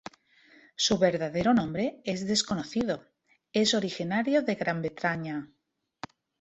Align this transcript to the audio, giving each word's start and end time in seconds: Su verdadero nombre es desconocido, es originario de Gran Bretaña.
Su 0.75 0.97
verdadero 0.97 1.53
nombre 1.53 2.01
es 2.05 2.25
desconocido, 2.25 3.05
es 3.53 3.75
originario 3.75 4.41
de 4.41 4.55
Gran 4.55 4.81
Bretaña. 4.81 5.51